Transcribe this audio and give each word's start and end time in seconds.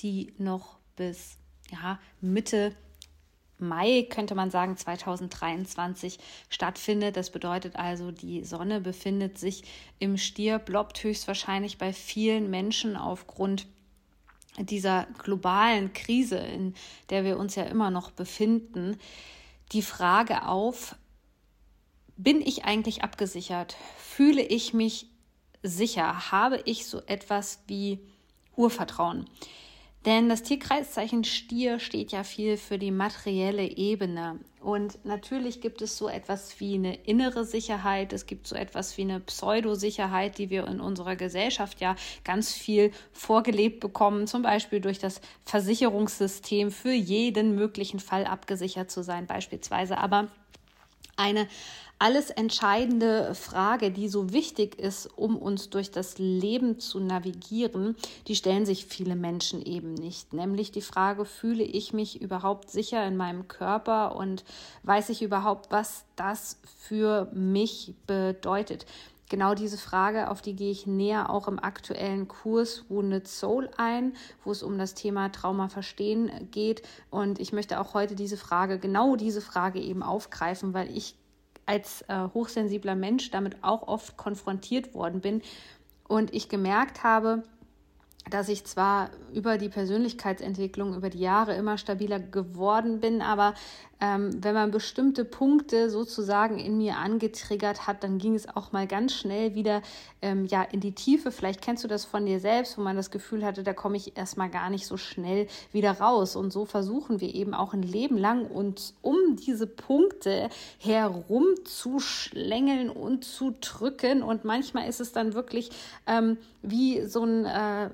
die 0.00 0.34
noch 0.38 0.78
bis 0.96 1.38
ja, 1.70 1.98
Mitte 2.20 2.74
Mai, 3.58 4.06
könnte 4.10 4.34
man 4.34 4.50
sagen, 4.50 4.76
2023 4.76 6.18
stattfindet. 6.50 7.16
Das 7.16 7.30
bedeutet 7.30 7.76
also, 7.76 8.10
die 8.10 8.44
Sonne 8.44 8.80
befindet 8.80 9.38
sich 9.38 9.64
im 9.98 10.18
Stier, 10.18 10.58
bloppt 10.58 11.02
höchstwahrscheinlich 11.02 11.78
bei 11.78 11.92
vielen 11.92 12.50
Menschen 12.50 12.96
aufgrund 12.96 13.66
dieser 14.58 15.06
globalen 15.22 15.92
Krise, 15.92 16.36
in 16.36 16.74
der 17.10 17.24
wir 17.24 17.38
uns 17.38 17.54
ja 17.54 17.64
immer 17.64 17.90
noch 17.90 18.10
befinden, 18.10 18.98
die 19.72 19.82
Frage 19.82 20.46
auf, 20.46 20.96
bin 22.16 22.40
ich 22.40 22.64
eigentlich 22.64 23.02
abgesichert? 23.02 23.76
Fühle 23.98 24.42
ich 24.42 24.72
mich 24.72 25.06
sicher? 25.62 26.30
Habe 26.30 26.62
ich 26.64 26.86
so 26.86 27.02
etwas 27.06 27.62
wie 27.66 27.98
Urvertrauen? 28.54 29.28
Denn 30.06 30.28
das 30.28 30.44
Tierkreiszeichen 30.44 31.24
Stier 31.24 31.80
steht 31.80 32.12
ja 32.12 32.22
viel 32.22 32.56
für 32.56 32.78
die 32.78 32.92
materielle 32.92 33.64
Ebene. 33.64 34.38
Und 34.60 35.04
natürlich 35.04 35.60
gibt 35.60 35.82
es 35.82 35.98
so 35.98 36.08
etwas 36.08 36.60
wie 36.60 36.74
eine 36.74 36.94
innere 36.94 37.44
Sicherheit, 37.44 38.12
es 38.12 38.26
gibt 38.26 38.46
so 38.46 38.54
etwas 38.54 38.96
wie 38.96 39.02
eine 39.02 39.18
Pseudosicherheit, 39.18 40.38
die 40.38 40.48
wir 40.48 40.68
in 40.68 40.80
unserer 40.80 41.16
Gesellschaft 41.16 41.80
ja 41.80 41.96
ganz 42.22 42.52
viel 42.52 42.92
vorgelebt 43.12 43.80
bekommen, 43.80 44.28
zum 44.28 44.42
Beispiel 44.42 44.80
durch 44.80 45.00
das 45.00 45.20
Versicherungssystem 45.44 46.70
für 46.70 46.92
jeden 46.92 47.56
möglichen 47.56 47.98
Fall 47.98 48.26
abgesichert 48.26 48.92
zu 48.92 49.02
sein, 49.02 49.26
beispielsweise. 49.26 49.98
Aber 49.98 50.28
eine 51.16 51.48
alles 51.98 52.28
entscheidende 52.28 53.34
Frage, 53.34 53.90
die 53.90 54.08
so 54.08 54.32
wichtig 54.32 54.78
ist, 54.78 55.06
um 55.16 55.36
uns 55.36 55.70
durch 55.70 55.90
das 55.90 56.18
Leben 56.18 56.78
zu 56.78 57.00
navigieren, 57.00 57.96
die 58.28 58.36
stellen 58.36 58.66
sich 58.66 58.84
viele 58.84 59.16
Menschen 59.16 59.64
eben 59.64 59.94
nicht. 59.94 60.34
Nämlich 60.34 60.72
die 60.72 60.82
Frage, 60.82 61.24
fühle 61.24 61.64
ich 61.64 61.94
mich 61.94 62.20
überhaupt 62.20 62.70
sicher 62.70 63.06
in 63.06 63.16
meinem 63.16 63.48
Körper 63.48 64.14
und 64.14 64.44
weiß 64.82 65.08
ich 65.08 65.22
überhaupt, 65.22 65.70
was 65.70 66.04
das 66.16 66.58
für 66.86 67.30
mich 67.32 67.94
bedeutet? 68.06 68.84
Genau 69.28 69.54
diese 69.54 69.76
Frage, 69.76 70.30
auf 70.30 70.40
die 70.40 70.54
gehe 70.54 70.70
ich 70.70 70.86
näher 70.86 71.30
auch 71.30 71.48
im 71.48 71.58
aktuellen 71.58 72.28
Kurs 72.28 72.84
Wounded 72.88 73.26
Soul 73.26 73.68
ein, 73.76 74.14
wo 74.44 74.52
es 74.52 74.62
um 74.62 74.78
das 74.78 74.94
Thema 74.94 75.30
Trauma 75.30 75.68
verstehen 75.68 76.30
geht. 76.52 76.82
Und 77.10 77.40
ich 77.40 77.52
möchte 77.52 77.80
auch 77.80 77.92
heute 77.94 78.14
diese 78.14 78.36
Frage, 78.36 78.78
genau 78.78 79.16
diese 79.16 79.40
Frage 79.40 79.80
eben 79.80 80.04
aufgreifen, 80.04 80.74
weil 80.74 80.96
ich 80.96 81.16
als 81.66 82.02
äh, 82.02 82.28
hochsensibler 82.32 82.94
Mensch 82.94 83.32
damit 83.32 83.64
auch 83.64 83.88
oft 83.88 84.16
konfrontiert 84.16 84.94
worden 84.94 85.20
bin 85.20 85.42
und 86.06 86.32
ich 86.32 86.48
gemerkt 86.48 87.02
habe, 87.02 87.42
dass 88.30 88.48
ich 88.48 88.64
zwar 88.64 89.10
über 89.32 89.56
die 89.56 89.68
Persönlichkeitsentwicklung 89.68 90.94
über 90.94 91.10
die 91.10 91.20
Jahre 91.20 91.54
immer 91.54 91.78
stabiler 91.78 92.18
geworden 92.18 93.00
bin, 93.00 93.22
aber 93.22 93.54
ähm, 94.00 94.42
wenn 94.42 94.54
man 94.54 94.70
bestimmte 94.70 95.24
Punkte 95.24 95.88
sozusagen 95.90 96.58
in 96.58 96.76
mir 96.76 96.96
angetriggert 96.96 97.86
hat, 97.86 98.04
dann 98.04 98.18
ging 98.18 98.34
es 98.34 98.48
auch 98.48 98.72
mal 98.72 98.86
ganz 98.86 99.14
schnell 99.14 99.54
wieder 99.54 99.82
ähm, 100.20 100.44
ja 100.46 100.62
in 100.62 100.80
die 100.80 100.92
Tiefe. 100.92 101.30
Vielleicht 101.30 101.62
kennst 101.62 101.84
du 101.84 101.88
das 101.88 102.04
von 102.04 102.26
dir 102.26 102.40
selbst, 102.40 102.76
wo 102.76 102.82
man 102.82 102.96
das 102.96 103.10
Gefühl 103.10 103.44
hatte, 103.44 103.62
da 103.62 103.72
komme 103.72 103.96
ich 103.96 104.16
erstmal 104.16 104.50
gar 104.50 104.68
nicht 104.70 104.86
so 104.86 104.96
schnell 104.96 105.46
wieder 105.72 105.92
raus. 105.92 106.36
Und 106.36 106.52
so 106.52 106.66
versuchen 106.66 107.20
wir 107.20 107.34
eben 107.34 107.54
auch 107.54 107.72
ein 107.72 107.82
Leben 107.82 108.18
lang 108.18 108.46
uns 108.46 108.94
um 109.02 109.36
diese 109.36 109.66
Punkte 109.66 110.50
herum 110.78 111.46
zu 111.64 111.98
schlängeln 111.98 112.90
und 112.90 113.24
zu 113.24 113.54
drücken. 113.60 114.22
Und 114.22 114.44
manchmal 114.44 114.88
ist 114.88 115.00
es 115.00 115.12
dann 115.12 115.34
wirklich 115.34 115.70
ähm, 116.06 116.36
wie 116.62 117.06
so 117.06 117.24
ein 117.24 117.46
äh, 117.46 117.90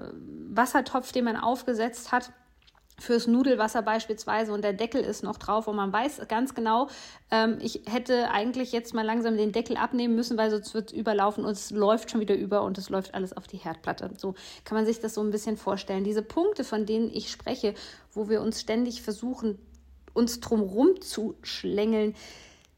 Wassertopf, 0.50 1.12
den 1.12 1.24
man 1.24 1.36
aufgesetzt 1.36 2.10
hat 2.10 2.32
fürs 3.02 3.26
Nudelwasser 3.26 3.82
beispielsweise 3.82 4.52
und 4.52 4.62
der 4.62 4.72
Deckel 4.72 5.02
ist 5.02 5.22
noch 5.22 5.36
drauf 5.36 5.66
und 5.66 5.76
man 5.76 5.92
weiß 5.92 6.22
ganz 6.28 6.54
genau, 6.54 6.88
ähm, 7.30 7.58
ich 7.60 7.82
hätte 7.86 8.30
eigentlich 8.30 8.72
jetzt 8.72 8.94
mal 8.94 9.04
langsam 9.04 9.36
den 9.36 9.52
Deckel 9.52 9.76
abnehmen 9.76 10.14
müssen, 10.14 10.38
weil 10.38 10.50
sonst 10.50 10.72
wird 10.72 10.92
es 10.92 10.98
überlaufen 10.98 11.44
und 11.44 11.52
es 11.52 11.70
läuft 11.70 12.10
schon 12.10 12.20
wieder 12.20 12.36
über 12.36 12.62
und 12.62 12.78
es 12.78 12.90
läuft 12.90 13.14
alles 13.14 13.36
auf 13.36 13.46
die 13.48 13.56
Herdplatte. 13.56 14.10
So 14.16 14.34
kann 14.64 14.76
man 14.76 14.86
sich 14.86 15.00
das 15.00 15.14
so 15.14 15.20
ein 15.20 15.30
bisschen 15.30 15.56
vorstellen. 15.56 16.04
Diese 16.04 16.22
Punkte, 16.22 16.64
von 16.64 16.86
denen 16.86 17.10
ich 17.12 17.30
spreche, 17.30 17.74
wo 18.12 18.28
wir 18.28 18.40
uns 18.40 18.60
ständig 18.60 19.02
versuchen, 19.02 19.58
uns 20.14 20.40
drumherum 20.40 21.00
zu 21.00 21.34
schlängeln, 21.42 22.14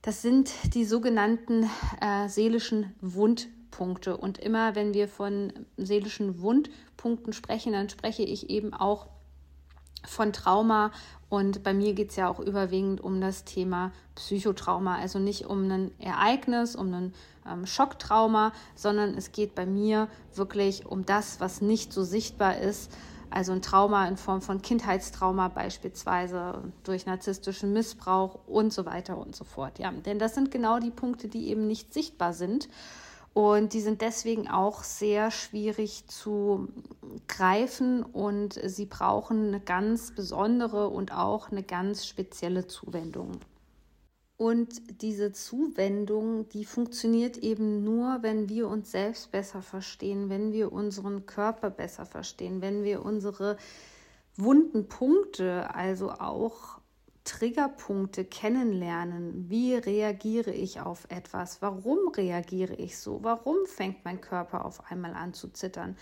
das 0.01 0.23
sind 0.23 0.53
die 0.75 0.85
sogenannten 0.85 1.69
äh, 2.01 2.29
seelischen 2.29 2.95
Wundpunkte. 3.01 4.17
Und 4.17 4.39
immer 4.39 4.75
wenn 4.75 4.95
wir 4.95 5.09
von 5.09 5.53
seelischen 5.77 6.41
Wundpunkten 6.41 7.33
sprechen, 7.33 7.73
dann 7.73 7.89
spreche 7.89 8.23
ich 8.23 8.49
eben 8.51 8.73
auch 8.73 9.09
von 10.07 10.33
Trauma. 10.33 10.91
Und 11.29 11.63
bei 11.63 11.75
mir 11.75 11.95
geht 11.95 12.11
es 12.11 12.17
ja 12.17 12.29
auch 12.29 12.39
überwiegend 12.39 13.01
um 13.01 13.21
das 13.21 13.45
Thema 13.45 13.93
Psychotrauma. 14.15 14.97
Also 14.97 15.19
nicht 15.19 15.47
um 15.47 15.71
ein 15.71 15.91
Ereignis, 15.99 16.77
um 16.77 16.93
ein 16.93 17.15
ähm, 17.51 17.67
Schocktrauma, 17.67 18.53
sondern 18.75 19.15
es 19.17 19.33
geht 19.33 19.55
bei 19.55 19.67
mir 19.67 20.09
wirklich 20.35 20.87
um 20.87 21.05
das, 21.05 21.41
was 21.41 21.61
nicht 21.61 21.93
so 21.93 22.05
sichtbar 22.05 22.59
ist. 22.59 22.93
Also 23.31 23.51
ein 23.51 23.63
Trauma 23.63 24.07
in 24.07 24.17
Form 24.17 24.43
von 24.43 24.63
Kindheitstrauma 24.63 25.49
beispielsweise 25.49 26.63
durch 26.85 27.05
narzisstischen 27.05 27.73
Missbrauch 27.73 28.39
und 28.47 28.73
so 28.73 28.87
weiter 28.87 29.19
und 29.19 29.35
so 29.35 29.43
fort. 29.43 29.81
Ja, 29.81 29.91
denn 29.91 30.21
das 30.21 30.35
sind 30.35 30.53
genau 30.53 30.79
die 30.79 30.93
Punkte, 30.93 31.27
die 31.27 31.49
eben 31.49 31.67
nicht 31.67 31.93
sichtbar 31.93 32.33
sind. 32.33 32.69
Und 33.35 33.73
die 33.73 33.81
sind 33.81 34.01
deswegen 34.01 34.49
auch 34.49 34.85
sehr 34.85 35.33
schwierig 35.33 36.07
zu 36.07 36.69
greifen 37.27 38.05
und 38.05 38.61
sie 38.65 38.87
brauchen 38.87 39.49
eine 39.49 39.61
ganz 39.61 40.15
besondere 40.15 40.89
und 40.89 41.13
auch 41.13 41.51
eine 41.51 41.65
ganz 41.65 42.07
spezielle 42.07 42.69
Zuwendung. 42.69 43.33
Und 44.37 45.03
diese 45.03 45.33
Zuwendung, 45.33 46.49
die 46.49 46.65
funktioniert 46.65 47.37
eben 47.39 47.83
nur, 47.83 48.19
wenn 48.23 48.49
wir 48.49 48.69
uns 48.69 48.93
selbst 48.93 49.33
besser 49.33 49.63
verstehen, 49.63 50.29
wenn 50.29 50.53
wir 50.53 50.73
unseren 50.73 51.27
Körper 51.27 51.71
besser 51.71 52.07
verstehen, 52.07 52.61
wenn 52.61 52.85
wir 52.85 53.05
unsere 53.05 53.57
wunden 54.37 54.89
Punkte, 54.89 55.75
also 55.75 56.11
auch 56.11 56.81
Triggerpunkte 57.25 58.25
kennenlernen. 58.25 59.49
Wie 59.49 59.75
reagiere 59.75 60.53
ich 60.53 60.81
auf 60.81 61.07
etwas? 61.09 61.63
Warum 61.63 62.09
reagiere 62.09 62.75
ich 62.75 62.99
so? 62.99 63.21
Warum 63.23 63.67
fängt 63.67 64.05
mein 64.05 64.21
Körper 64.21 64.65
auf 64.65 64.91
einmal 64.91 65.15
an 65.15 65.33
zu 65.33 65.49
zittern? 65.49 65.97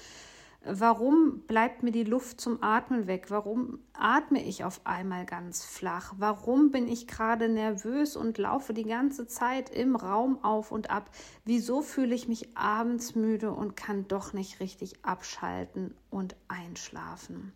Warum 0.65 1.41
bleibt 1.49 1.83
mir 1.83 1.91
die 1.91 2.05
Luft 2.05 2.41
zum 2.41 2.63
Atmen 2.63 3.09
weg? 3.09 3.27
Warum 3.31 3.81
atme 3.95 4.45
ich 4.45 4.63
auf 4.63 4.81
einmal 4.85 5.27
ganz 5.27 5.65
flach? 5.65 6.15
Warum 6.19 6.71
bin 6.71 6.87
ich 6.87 7.09
gerade 7.09 7.49
nervös 7.49 8.17
und 8.17 8.39
laufe 8.39 8.73
die 8.73 8.85
ganze 8.85 9.27
Zeit 9.27 9.71
im 9.71 9.97
Raum 9.97 10.43
auf 10.45 10.71
und 10.71 10.89
ab? 10.91 11.11
Wieso 11.45 11.83
fühle 11.83 12.15
ich 12.15 12.29
mich 12.29 12.57
abends 12.57 13.17
müde 13.17 13.51
und 13.51 13.77
kann 13.77 14.07
doch 14.07 14.35
nicht 14.35 14.61
richtig 14.61 15.05
abschalten 15.05 15.95
und 16.11 16.37
einschlafen? 16.47 17.53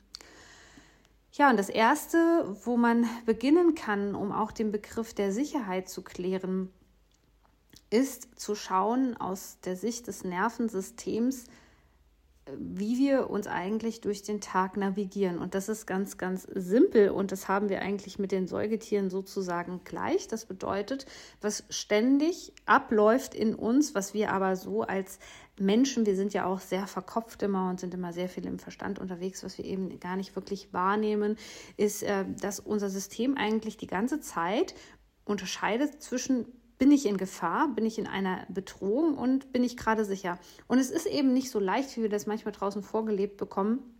Ja, 1.38 1.50
und 1.50 1.58
das 1.58 1.68
Erste, 1.68 2.56
wo 2.64 2.78
man 2.78 3.06
beginnen 3.26 3.74
kann, 3.74 4.14
um 4.14 4.32
auch 4.32 4.52
den 4.52 4.72
Begriff 4.72 5.12
der 5.12 5.32
Sicherheit 5.32 5.86
zu 5.86 6.00
klären, 6.00 6.72
ist 7.90 8.40
zu 8.40 8.54
schauen 8.54 9.18
aus 9.18 9.58
der 9.62 9.76
Sicht 9.76 10.06
des 10.06 10.24
Nervensystems, 10.24 11.44
wie 12.56 12.98
wir 12.98 13.28
uns 13.28 13.46
eigentlich 13.46 14.00
durch 14.00 14.22
den 14.22 14.40
Tag 14.40 14.76
navigieren. 14.76 15.38
Und 15.38 15.54
das 15.54 15.68
ist 15.68 15.86
ganz, 15.86 16.16
ganz 16.16 16.46
simpel 16.54 17.10
und 17.10 17.32
das 17.32 17.48
haben 17.48 17.68
wir 17.68 17.82
eigentlich 17.82 18.18
mit 18.18 18.30
den 18.30 18.46
Säugetieren 18.46 19.10
sozusagen 19.10 19.80
gleich. 19.84 20.28
Das 20.28 20.44
bedeutet, 20.46 21.06
was 21.40 21.64
ständig 21.70 22.52
abläuft 22.64 23.34
in 23.34 23.54
uns, 23.54 23.94
was 23.94 24.14
wir 24.14 24.32
aber 24.32 24.54
so 24.54 24.82
als 24.82 25.18
Menschen, 25.58 26.06
wir 26.06 26.14
sind 26.14 26.34
ja 26.34 26.44
auch 26.44 26.60
sehr 26.60 26.86
verkopft 26.86 27.42
immer 27.42 27.70
und 27.70 27.80
sind 27.80 27.94
immer 27.94 28.12
sehr 28.12 28.28
viel 28.28 28.46
im 28.46 28.58
Verstand 28.58 28.98
unterwegs, 28.98 29.42
was 29.42 29.58
wir 29.58 29.64
eben 29.64 29.98
gar 29.98 30.16
nicht 30.16 30.36
wirklich 30.36 30.72
wahrnehmen, 30.72 31.36
ist, 31.76 32.02
äh, 32.02 32.24
dass 32.40 32.60
unser 32.60 32.90
System 32.90 33.36
eigentlich 33.36 33.76
die 33.76 33.86
ganze 33.86 34.20
Zeit 34.20 34.74
unterscheidet 35.24 36.00
zwischen 36.00 36.46
bin 36.78 36.90
ich 36.90 37.06
in 37.06 37.16
Gefahr? 37.16 37.68
Bin 37.68 37.86
ich 37.86 37.98
in 37.98 38.06
einer 38.06 38.44
Bedrohung 38.48 39.16
und 39.16 39.52
bin 39.52 39.64
ich 39.64 39.76
gerade 39.76 40.04
sicher? 40.04 40.38
Und 40.66 40.78
es 40.78 40.90
ist 40.90 41.06
eben 41.06 41.32
nicht 41.32 41.50
so 41.50 41.58
leicht, 41.58 41.96
wie 41.96 42.02
wir 42.02 42.08
das 42.08 42.26
manchmal 42.26 42.52
draußen 42.52 42.82
vorgelebt 42.82 43.36
bekommen, 43.36 43.96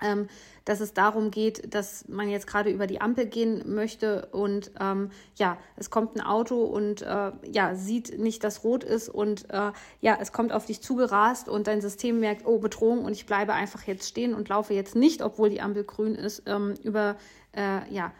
ähm, 0.00 0.28
dass 0.64 0.80
es 0.80 0.92
darum 0.94 1.30
geht, 1.30 1.74
dass 1.74 2.06
man 2.08 2.28
jetzt 2.28 2.46
gerade 2.46 2.70
über 2.70 2.86
die 2.86 3.00
Ampel 3.00 3.26
gehen 3.26 3.74
möchte 3.74 4.26
und 4.26 4.70
ähm, 4.80 5.10
ja, 5.34 5.58
es 5.76 5.90
kommt 5.90 6.16
ein 6.16 6.20
Auto 6.20 6.62
und 6.62 7.02
äh, 7.02 7.32
ja, 7.50 7.74
sieht 7.74 8.18
nicht, 8.18 8.44
dass 8.44 8.62
rot 8.64 8.84
ist 8.84 9.08
und 9.08 9.50
äh, 9.50 9.72
ja, 10.00 10.18
es 10.20 10.32
kommt 10.32 10.52
auf 10.52 10.66
dich 10.66 10.82
zugerast 10.82 11.48
und 11.48 11.66
dein 11.66 11.80
System 11.80 12.20
merkt, 12.20 12.46
oh, 12.46 12.58
Bedrohung 12.58 13.04
und 13.04 13.12
ich 13.12 13.26
bleibe 13.26 13.54
einfach 13.54 13.82
jetzt 13.84 14.08
stehen 14.08 14.34
und 14.34 14.48
laufe 14.48 14.74
jetzt 14.74 14.94
nicht, 14.94 15.22
obwohl 15.22 15.50
die 15.50 15.60
Ampel 15.60 15.84
grün 15.84 16.14
ist, 16.14 16.42
ähm, 16.46 16.74
über, 16.82 17.16
äh, 17.56 17.92
ja, 17.92 18.12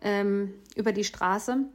ähm, 0.00 0.54
über 0.74 0.92
die 0.92 1.04
Straße 1.04 1.66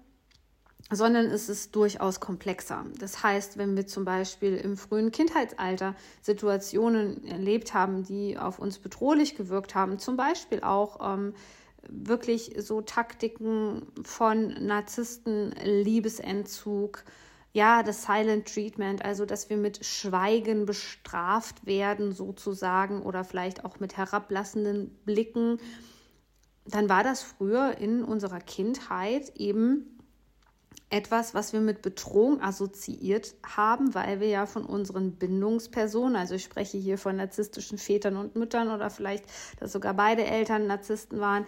sondern 0.89 1.25
es 1.25 1.49
ist 1.49 1.75
durchaus 1.75 2.19
komplexer. 2.19 2.85
Das 2.99 3.21
heißt, 3.21 3.57
wenn 3.57 3.75
wir 3.75 3.87
zum 3.87 4.05
Beispiel 4.05 4.55
im 4.55 4.77
frühen 4.77 5.11
Kindheitsalter 5.11 5.95
Situationen 6.21 7.25
erlebt 7.25 7.73
haben, 7.73 8.03
die 8.03 8.37
auf 8.37 8.59
uns 8.59 8.79
bedrohlich 8.79 9.35
gewirkt 9.35 9.75
haben, 9.75 9.99
zum 9.99 10.15
Beispiel 10.15 10.61
auch 10.61 11.15
ähm, 11.15 11.33
wirklich 11.89 12.55
so 12.59 12.81
Taktiken 12.81 13.87
von 14.03 14.65
Narzissten, 14.65 15.51
Liebesentzug, 15.63 17.03
ja, 17.53 17.81
das 17.83 18.03
Silent 18.03 18.53
Treatment, 18.53 19.03
also 19.03 19.25
dass 19.25 19.49
wir 19.49 19.57
mit 19.57 19.85
Schweigen 19.85 20.65
bestraft 20.65 21.65
werden 21.65 22.13
sozusagen 22.13 23.01
oder 23.01 23.23
vielleicht 23.23 23.65
auch 23.65 23.79
mit 23.79 23.97
herablassenden 23.97 24.91
Blicken, 25.05 25.59
dann 26.65 26.87
war 26.87 27.03
das 27.03 27.23
früher 27.23 27.77
in 27.77 28.03
unserer 28.03 28.39
Kindheit 28.39 29.35
eben 29.37 29.96
etwas, 30.89 31.33
was 31.33 31.51
wir 31.51 31.59
mit 31.59 31.81
Bedrohung 31.81 32.41
assoziiert 32.41 33.35
haben, 33.45 33.93
weil 33.93 34.21
wir 34.21 34.29
ja 34.29 34.45
von 34.45 34.65
unseren 34.65 35.13
Bindungspersonen, 35.13 36.15
also 36.15 36.35
ich 36.35 36.43
spreche 36.43 36.77
hier 36.77 36.97
von 36.97 37.17
narzisstischen 37.17 37.77
Vätern 37.77 38.15
und 38.15 38.35
Müttern 38.35 38.71
oder 38.71 38.89
vielleicht, 38.89 39.25
dass 39.59 39.73
sogar 39.73 39.93
beide 39.93 40.25
Eltern 40.25 40.67
Narzissten 40.67 41.19
waren, 41.19 41.45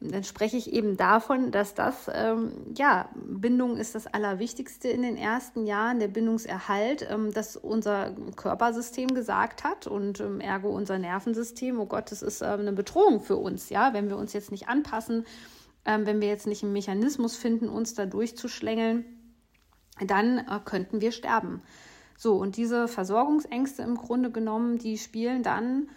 dann 0.00 0.22
spreche 0.24 0.56
ich 0.56 0.72
eben 0.72 0.96
davon, 0.96 1.50
dass 1.50 1.74
das, 1.74 2.08
ähm, 2.12 2.52
ja, 2.76 3.08
Bindung 3.14 3.76
ist 3.76 3.94
das 3.94 4.06
Allerwichtigste 4.06 4.88
in 4.88 5.02
den 5.02 5.16
ersten 5.16 5.66
Jahren, 5.66 5.98
der 5.98 6.08
Bindungserhalt, 6.08 7.06
ähm, 7.10 7.32
dass 7.32 7.56
unser 7.56 8.12
Körpersystem 8.36 9.08
gesagt 9.14 9.64
hat 9.64 9.86
und 9.86 10.20
ähm, 10.20 10.40
ergo 10.40 10.68
unser 10.68 10.98
Nervensystem, 10.98 11.80
oh 11.80 11.86
Gott, 11.86 12.12
das 12.12 12.22
ist 12.22 12.42
ähm, 12.42 12.60
eine 12.60 12.72
Bedrohung 12.72 13.20
für 13.20 13.36
uns, 13.36 13.70
ja, 13.70 13.92
wenn 13.92 14.08
wir 14.08 14.16
uns 14.16 14.32
jetzt 14.32 14.52
nicht 14.52 14.68
anpassen, 14.68 15.26
ähm, 15.84 16.06
wenn 16.06 16.20
wir 16.20 16.28
jetzt 16.28 16.46
nicht 16.46 16.62
einen 16.62 16.72
Mechanismus 16.72 17.36
finden, 17.36 17.68
uns 17.68 17.94
da 17.94 18.06
durchzuschlängeln, 18.06 19.04
dann 20.06 20.38
äh, 20.38 20.60
könnten 20.64 21.00
wir 21.00 21.12
sterben. 21.12 21.62
So, 22.16 22.36
und 22.36 22.56
diese 22.56 22.88
Versorgungsängste 22.88 23.82
im 23.82 23.96
Grunde 23.96 24.30
genommen, 24.30 24.78
die 24.78 24.98
spielen 24.98 25.42
dann 25.42 25.88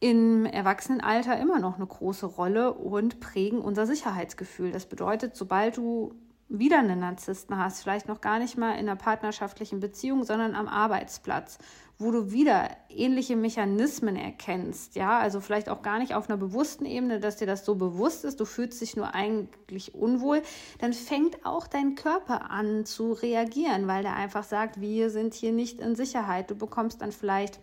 im 0.00 0.44
Erwachsenenalter 0.46 1.38
immer 1.38 1.60
noch 1.60 1.76
eine 1.76 1.86
große 1.86 2.26
Rolle 2.26 2.74
und 2.74 3.20
prägen 3.20 3.60
unser 3.60 3.86
Sicherheitsgefühl. 3.86 4.72
Das 4.72 4.86
bedeutet, 4.86 5.36
sobald 5.36 5.76
du 5.76 6.14
wieder 6.58 6.78
einen 6.78 7.00
Narzissten 7.00 7.56
hast, 7.56 7.82
vielleicht 7.82 8.08
noch 8.08 8.20
gar 8.20 8.38
nicht 8.38 8.58
mal 8.58 8.72
in 8.72 8.80
einer 8.80 8.96
partnerschaftlichen 8.96 9.80
Beziehung, 9.80 10.24
sondern 10.24 10.54
am 10.54 10.68
Arbeitsplatz, 10.68 11.58
wo 11.98 12.10
du 12.10 12.30
wieder 12.30 12.68
ähnliche 12.90 13.36
Mechanismen 13.36 14.16
erkennst, 14.16 14.94
ja, 14.94 15.18
also 15.18 15.40
vielleicht 15.40 15.68
auch 15.68 15.82
gar 15.82 15.98
nicht 15.98 16.14
auf 16.14 16.28
einer 16.28 16.36
bewussten 16.36 16.84
Ebene, 16.84 17.20
dass 17.20 17.36
dir 17.36 17.46
das 17.46 17.64
so 17.64 17.76
bewusst 17.76 18.24
ist, 18.24 18.38
du 18.38 18.44
fühlst 18.44 18.80
dich 18.82 18.96
nur 18.96 19.14
eigentlich 19.14 19.94
unwohl, 19.94 20.42
dann 20.78 20.92
fängt 20.92 21.46
auch 21.46 21.66
dein 21.66 21.94
Körper 21.94 22.50
an 22.50 22.84
zu 22.84 23.12
reagieren, 23.12 23.86
weil 23.86 24.02
der 24.02 24.14
einfach 24.14 24.44
sagt, 24.44 24.80
wir 24.80 25.10
sind 25.10 25.32
hier 25.32 25.52
nicht 25.52 25.80
in 25.80 25.94
Sicherheit. 25.94 26.50
Du 26.50 26.54
bekommst 26.54 27.00
dann 27.00 27.12
vielleicht 27.12 27.60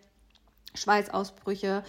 Schweißausbrüche 0.74 1.83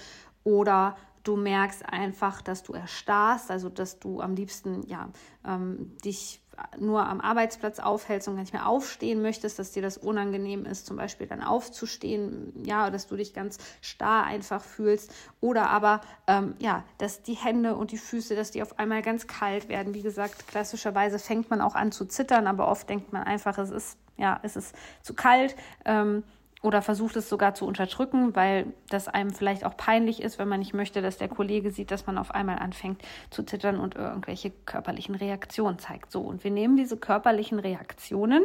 oder 0.44 0.96
du 1.24 1.36
merkst 1.36 1.86
einfach, 1.86 2.42
dass 2.42 2.62
du 2.62 2.72
erstarrst, 2.72 3.50
also 3.50 3.68
dass 3.68 4.00
du 4.00 4.20
am 4.20 4.34
liebsten 4.34 4.86
ja 4.86 5.10
ähm, 5.46 5.96
dich 6.04 6.40
nur 6.78 7.06
am 7.06 7.20
Arbeitsplatz 7.20 7.78
aufhältst 7.78 8.28
und 8.28 8.34
gar 8.34 8.42
nicht 8.42 8.52
mehr 8.52 8.66
aufstehen 8.66 9.22
möchtest, 9.22 9.58
dass 9.58 9.72
dir 9.72 9.82
das 9.82 9.98
unangenehm 9.98 10.64
ist, 10.66 10.86
zum 10.86 10.96
Beispiel 10.96 11.26
dann 11.26 11.42
aufzustehen, 11.42 12.52
ja, 12.64 12.90
dass 12.90 13.06
du 13.06 13.16
dich 13.16 13.34
ganz 13.34 13.58
starr 13.80 14.24
einfach 14.24 14.62
fühlst 14.62 15.12
oder 15.40 15.70
aber, 15.70 16.00
ähm, 16.26 16.54
ja, 16.58 16.84
dass 16.98 17.22
die 17.22 17.34
Hände 17.34 17.76
und 17.76 17.92
die 17.92 17.98
Füße, 17.98 18.36
dass 18.36 18.50
die 18.50 18.62
auf 18.62 18.78
einmal 18.78 19.02
ganz 19.02 19.26
kalt 19.26 19.68
werden. 19.68 19.94
Wie 19.94 20.02
gesagt, 20.02 20.46
klassischerweise 20.48 21.18
fängt 21.18 21.50
man 21.50 21.60
auch 21.60 21.74
an 21.74 21.92
zu 21.92 22.04
zittern, 22.06 22.46
aber 22.46 22.68
oft 22.68 22.88
denkt 22.88 23.12
man 23.12 23.22
einfach, 23.24 23.58
es 23.58 23.70
ist, 23.70 23.98
ja, 24.16 24.40
es 24.42 24.56
ist 24.56 24.74
zu 25.02 25.14
kalt. 25.14 25.56
Ähm, 25.84 26.24
oder 26.62 26.82
versucht 26.82 27.16
es 27.16 27.28
sogar 27.28 27.54
zu 27.54 27.66
unterdrücken, 27.66 28.36
weil 28.36 28.66
das 28.90 29.08
einem 29.08 29.30
vielleicht 29.30 29.64
auch 29.64 29.76
peinlich 29.76 30.22
ist, 30.22 30.38
wenn 30.38 30.48
man 30.48 30.60
nicht 30.60 30.74
möchte, 30.74 31.00
dass 31.00 31.16
der 31.16 31.28
Kollege 31.28 31.70
sieht, 31.70 31.90
dass 31.90 32.06
man 32.06 32.18
auf 32.18 32.32
einmal 32.34 32.58
anfängt 32.58 33.00
zu 33.30 33.42
zittern 33.42 33.80
und 33.80 33.94
irgendwelche 33.94 34.50
körperlichen 34.50 35.14
Reaktionen 35.14 35.78
zeigt. 35.78 36.12
So, 36.12 36.20
und 36.20 36.44
wir 36.44 36.50
nehmen 36.50 36.76
diese 36.76 36.98
körperlichen 36.98 37.58
Reaktionen 37.58 38.44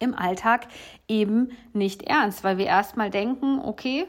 im 0.00 0.14
Alltag 0.14 0.66
eben 1.06 1.50
nicht 1.72 2.02
ernst, 2.02 2.42
weil 2.42 2.58
wir 2.58 2.66
erstmal 2.66 3.10
denken, 3.10 3.60
okay, 3.60 4.06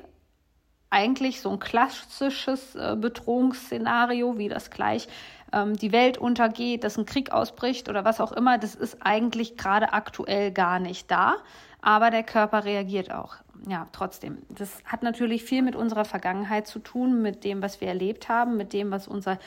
eigentlich 0.90 1.42
so 1.42 1.52
ein 1.52 1.60
klassisches 1.60 2.76
äh, 2.76 2.96
Bedrohungsszenario, 2.96 4.38
wie 4.38 4.50
das 4.50 4.72
gleich 4.72 5.08
ähm, 5.52 5.76
die 5.76 5.92
Welt 5.92 6.18
untergeht, 6.18 6.84
dass 6.84 6.98
ein 6.98 7.06
Krieg 7.06 7.32
ausbricht 7.32 7.90
oder 7.90 8.06
was 8.06 8.22
auch 8.22 8.32
immer, 8.32 8.58
das 8.58 8.76
ist 8.76 8.98
eigentlich 9.02 9.58
gerade 9.58 9.94
aktuell 9.94 10.52
gar 10.52 10.80
nicht 10.80 11.10
da 11.12 11.36
aber 11.84 12.12
der 12.12 12.24
Körper 12.24 12.64
reagiert 12.64 13.12
auch. 13.12 13.36
Ja, 13.68 13.88
trotzdem. 13.92 14.38
Das 14.50 14.82
hat 14.86 15.04
natürlich 15.04 15.44
viel 15.44 15.62
mit 15.62 15.76
unserer 15.76 16.06
Vergangenheit 16.06 16.66
zu 16.66 16.80
tun, 16.80 17.22
mit 17.22 17.44
dem, 17.44 17.62
was 17.62 17.82
wir 17.82 17.90
erlebt 17.90 18.30
haben, 18.30 18.56
mit 18.56 18.72
dem, 18.72 18.90
was 18.90 19.08
unser 19.08 19.38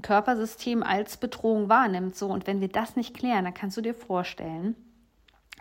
Körpersystem 0.00 0.82
als 0.82 1.18
Bedrohung 1.18 1.68
wahrnimmt. 1.68 2.16
So, 2.16 2.28
und 2.28 2.46
wenn 2.46 2.62
wir 2.62 2.68
das 2.68 2.96
nicht 2.96 3.14
klären, 3.14 3.44
dann 3.44 3.54
kannst 3.54 3.76
du 3.76 3.82
dir 3.82 3.94
vorstellen, 3.94 4.74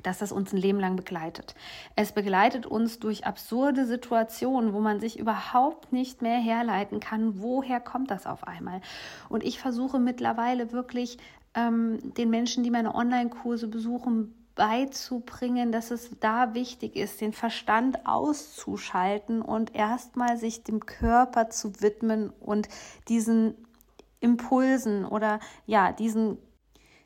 dass 0.02 0.20
das 0.20 0.32
uns 0.32 0.54
ein 0.54 0.58
Leben 0.58 0.80
lang 0.80 0.96
begleitet. 0.96 1.56
Es 1.98 2.14
begleitet 2.14 2.66
uns 2.66 3.00
durch 3.00 3.26
absurde 3.26 3.86
Situationen, 3.86 4.74
wo 4.74 4.80
man 4.80 5.02
sich 5.02 5.20
überhaupt 5.20 5.92
nicht 5.92 6.22
mehr 6.22 6.40
herleiten 6.40 7.02
kann, 7.02 7.42
woher 7.42 7.82
kommt 7.82 8.12
das 8.12 8.26
auf 8.26 8.48
einmal. 8.48 8.80
Und 9.28 9.44
ich 9.44 9.60
versuche 9.60 10.00
mittlerweile 10.00 10.72
wirklich 10.72 11.18
ähm, 11.54 12.14
den 12.14 12.30
Menschen, 12.30 12.64
die 12.64 12.72
meine 12.72 12.96
Online-Kurse 12.96 13.68
besuchen, 13.68 14.34
beizubringen, 14.56 15.72
dass 15.72 15.92
es 15.92 16.12
da 16.20 16.54
wichtig 16.54 16.96
ist, 16.96 17.22
den 17.22 17.34
Verstand 17.34 18.06
auszuschalten 18.06 19.42
und 19.42 19.76
erstmal 19.76 20.38
sich 20.38 20.64
dem 20.64 20.86
Körper 20.86 21.50
zu 21.50 21.82
widmen 21.82 22.30
und 22.40 22.70
diesen 23.10 23.56
Impulsen 24.20 25.06
oder 25.06 25.40
ja, 25.66 25.92
diesen, 25.92 26.38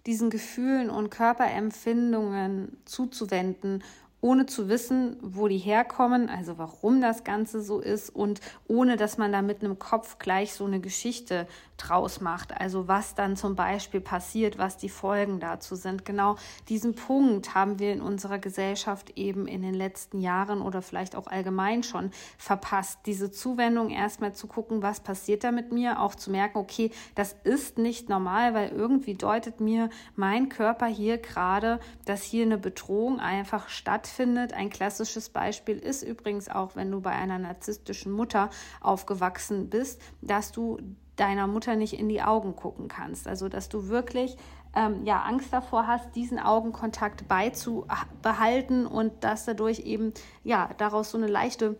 diesen 0.05 0.29
Gefühlen 0.29 0.89
und 0.89 1.09
Körperempfindungen 1.09 2.77
zuzuwenden 2.85 3.83
ohne 4.19 4.47
zu 4.47 4.67
wissen, 4.67 5.17
wo 5.21 5.47
die 5.47 5.57
herkommen, 5.57 6.29
also 6.29 6.57
warum 6.57 7.01
das 7.01 7.23
Ganze 7.23 7.61
so 7.61 7.79
ist 7.79 8.09
und 8.09 8.41
ohne 8.67 8.97
dass 8.97 9.17
man 9.17 9.31
da 9.31 9.41
mit 9.41 9.63
einem 9.63 9.77
Kopf 9.77 10.17
gleich 10.17 10.53
so 10.53 10.65
eine 10.65 10.79
Geschichte 10.79 11.47
draus 11.77 12.21
macht. 12.21 12.59
Also 12.59 12.87
was 12.87 13.15
dann 13.15 13.35
zum 13.35 13.55
Beispiel 13.55 14.01
passiert, 14.01 14.57
was 14.57 14.77
die 14.77 14.89
Folgen 14.89 15.39
dazu 15.39 15.75
sind. 15.75 16.05
Genau 16.05 16.35
diesen 16.69 16.95
Punkt 16.95 17.55
haben 17.55 17.79
wir 17.79 17.93
in 17.93 18.01
unserer 18.01 18.39
Gesellschaft 18.39 19.11
eben 19.15 19.47
in 19.47 19.61
den 19.61 19.73
letzten 19.73 20.19
Jahren 20.19 20.61
oder 20.61 20.81
vielleicht 20.81 21.15
auch 21.15 21.27
allgemein 21.27 21.83
schon 21.83 22.11
verpasst. 22.37 22.99
Diese 23.05 23.31
Zuwendung 23.31 23.89
erstmal 23.89 24.33
zu 24.33 24.47
gucken, 24.47 24.81
was 24.81 24.99
passiert 24.99 25.43
da 25.43 25.51
mit 25.51 25.71
mir, 25.71 26.01
auch 26.01 26.15
zu 26.15 26.31
merken, 26.31 26.57
okay, 26.57 26.91
das 27.15 27.35
ist 27.43 27.77
nicht 27.77 28.09
normal, 28.09 28.53
weil 28.53 28.69
irgendwie 28.69 29.13
deutet 29.13 29.61
mir 29.61 29.89
mein 30.15 30.49
Körper 30.49 30.87
hier 30.87 31.17
gerade, 31.17 31.79
dass 32.05 32.23
hier 32.23 32.45
eine 32.45 32.57
Bedrohung 32.57 33.19
einfach 33.19 33.69
stattfindet. 33.69 34.53
Ein 34.53 34.69
klassisches 34.69 35.29
Beispiel 35.29 35.77
ist 35.77 36.03
übrigens 36.03 36.49
auch, 36.49 36.75
wenn 36.75 36.91
du 36.91 37.01
bei 37.01 37.11
einer 37.11 37.39
narzisstischen 37.39 38.11
Mutter 38.11 38.49
aufgewachsen 38.81 39.69
bist, 39.69 40.01
dass 40.21 40.51
du 40.51 40.79
deiner 41.17 41.47
Mutter 41.47 41.75
nicht 41.75 41.93
in 41.93 42.07
die 42.07 42.21
Augen 42.21 42.55
gucken 42.55 42.87
kannst. 42.87 43.27
Also 43.27 43.49
dass 43.49 43.69
du 43.69 43.89
wirklich 43.89 44.37
ähm, 44.75 45.03
ja 45.03 45.21
Angst 45.23 45.51
davor 45.51 45.87
hast, 45.87 46.15
diesen 46.15 46.39
Augenkontakt 46.39 47.27
beizubehalten 47.27 48.87
und 48.87 49.23
dass 49.23 49.45
dadurch 49.45 49.79
eben 49.79 50.13
ja 50.43 50.69
daraus 50.77 51.11
so 51.11 51.17
eine 51.17 51.27
leichte 51.27 51.77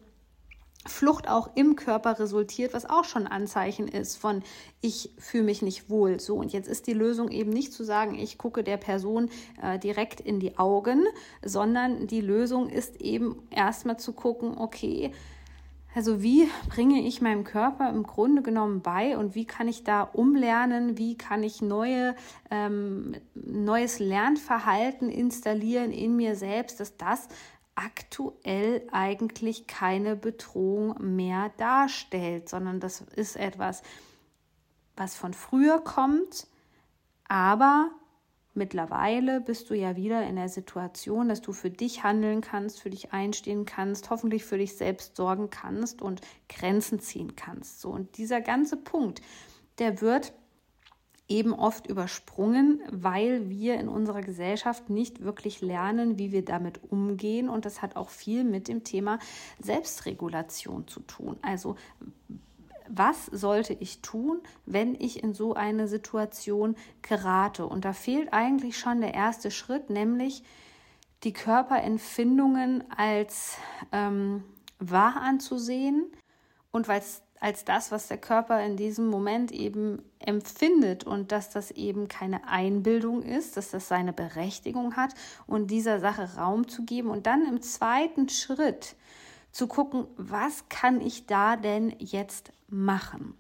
Flucht 0.86 1.28
auch 1.28 1.50
im 1.56 1.76
Körper 1.76 2.20
resultiert, 2.20 2.74
was 2.74 2.90
auch 2.90 3.04
schon 3.04 3.28
Anzeichen 3.28 3.88
ist 3.88 4.16
von 4.16 4.44
ich 4.82 5.12
fühle 5.18 5.44
mich 5.44 5.62
nicht 5.62 5.90
wohl. 5.90 6.20
So, 6.20 6.36
und 6.36 6.54
jetzt 6.54 6.68
ist 6.68 6.88
die 6.88 6.94
Lösung 6.94 7.30
eben 7.30 7.50
nicht 7.50 7.74
zu 7.74 7.84
sagen, 7.84 8.18
ich 8.18 8.38
gucke 8.38 8.64
der 8.64 8.78
Person 8.78 9.30
äh, 9.62 9.80
direkt 9.80 10.22
in 10.22 10.40
die 10.40 10.58
Augen, 10.58 11.06
sondern 11.44 12.08
die 12.08 12.22
Lösung 12.22 12.70
ist 12.70 13.02
eben 13.02 13.48
erstmal 13.52 13.98
zu 13.98 14.14
gucken, 14.14 14.58
okay, 14.58 15.12
also 15.96 16.22
wie 16.22 16.48
bringe 16.70 17.02
ich 17.02 17.22
meinem 17.22 17.44
Körper 17.44 17.90
im 17.90 18.04
Grunde 18.04 18.42
genommen 18.42 18.82
bei 18.82 19.18
und 19.18 19.36
wie 19.36 19.46
kann 19.46 19.68
ich 19.68 19.84
da 19.84 20.04
umlernen, 20.04 20.98
wie 20.98 21.18
kann 21.18 21.44
ich 21.44 21.62
neue, 21.62 22.16
ähm, 22.52 23.16
neues 23.34 24.00
Lernverhalten 24.00 25.10
installieren 25.10 25.92
in 25.92 26.16
mir 26.16 26.36
selbst, 26.36 26.80
dass 26.80 26.98
das 26.98 27.28
aktuell 27.76 28.88
eigentlich 28.92 29.68
keine 29.68 30.16
Bedrohung 30.16 31.16
mehr 31.16 31.52
darstellt, 31.58 32.50
sondern 32.50 32.80
das 32.80 33.02
ist 33.16 33.36
etwas, 33.36 33.84
was 34.96 35.16
von 35.16 35.34
früher 35.34 35.80
kommt, 35.80 36.48
aber 37.28 37.92
mittlerweile 38.58 39.40
bist 39.40 39.70
du 39.70 39.74
ja 39.76 39.96
wieder 39.96 40.28
in 40.28 40.36
der 40.36 40.50
Situation, 40.50 41.30
dass 41.30 41.42
du 41.42 41.54
für 41.54 41.70
dich 41.70 42.04
handeln 42.04 42.42
kannst, 42.42 42.82
für 42.82 42.90
dich 42.90 43.14
einstehen 43.14 43.66
kannst, 43.66 44.10
hoffentlich 44.10 44.44
für 44.44 44.58
dich 44.58 44.76
selbst 44.76 45.16
sorgen 45.16 45.50
kannst 45.50 46.02
und 46.02 46.22
Grenzen 46.50 47.00
ziehen 47.00 47.36
kannst. 47.36 47.80
So 47.80 47.90
und 47.90 48.18
dieser 48.18 48.42
ganze 48.42 48.76
Punkt, 48.76 49.22
der 49.80 50.02
wird 50.02 50.34
eben 51.30 51.54
oft 51.54 51.88
übersprungen, 51.88 52.82
weil 52.90 53.50
wir 53.50 53.76
in 53.76 53.90
unserer 53.90 54.22
Gesellschaft 54.22 54.90
nicht 54.90 55.22
wirklich 55.22 55.62
lernen, 55.62 56.18
wie 56.18 56.32
wir 56.32 56.44
damit 56.44 56.80
umgehen. 56.90 57.50
Und 57.50 57.66
das 57.66 57.82
hat 57.82 57.96
auch 57.96 58.10
viel 58.10 58.44
mit 58.44 58.68
dem 58.68 58.84
Thema 58.84 59.20
Selbstregulation 59.60 60.88
zu 60.88 61.02
tun. 61.02 61.38
Also 61.42 61.76
was 62.90 63.26
sollte 63.28 63.74
ich 63.74 64.02
tun, 64.02 64.40
wenn 64.66 64.96
ich 64.96 65.24
in 65.24 65.34
so 65.34 65.54
eine 65.54 65.88
Situation 65.88 66.76
gerate? 67.02 67.66
Und 67.66 67.86
da 67.86 67.94
fehlt 67.94 68.34
eigentlich 68.34 68.78
schon 68.78 69.02
der 69.02 69.14
erste 69.14 69.52
Schritt, 69.52 69.90
nämlich 69.90 70.44
die 71.24 71.34
Körperempfindungen 71.34 72.84
als 72.96 73.58
ähm, 73.92 74.44
wahr 74.80 75.18
anzusehen 75.18 76.06
und 76.72 76.88
es 76.90 77.24
als 77.40 77.66
das, 77.66 77.92
was 77.92 78.08
der 78.08 78.18
Körper 78.18 78.64
in 78.64 78.78
diesem 78.78 79.08
Moment 79.08 79.52
eben 79.52 80.02
empfindet 80.20 81.04
und 81.04 81.32
dass 81.32 81.50
das 81.50 81.72
eben 81.72 82.08
keine 82.08 82.48
Einbildung 82.48 83.22
ist, 83.22 83.58
dass 83.58 83.70
das 83.70 83.88
seine 83.88 84.14
Berechtigung 84.14 84.96
hat 84.96 85.14
und 85.46 85.70
dieser 85.70 86.00
Sache 86.00 86.38
Raum 86.38 86.68
zu 86.68 86.84
geben 86.84 87.10
und 87.10 87.28
dann 87.28 87.46
im 87.46 87.62
zweiten 87.62 88.30
Schritt 88.30 88.96
zu 89.52 89.68
gucken, 89.68 90.08
was 90.18 90.70
kann 90.70 91.02
ich 91.02 91.26
da 91.26 91.56
denn 91.56 91.96
jetzt 92.00 92.52
machen? 92.68 93.36